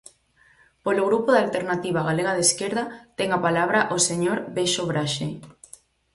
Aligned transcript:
Polo 0.85 1.03
Grupo 1.09 1.29
da 1.33 1.41
Alternativa 1.45 2.05
Galega 2.09 2.35
de 2.35 2.43
Esquerda, 2.49 2.83
ten 3.17 3.29
a 3.31 3.39
palabra 3.47 3.79
o 3.95 3.97
señor 4.07 4.37
Bexo 4.55 4.83
Braxe. 4.91 5.27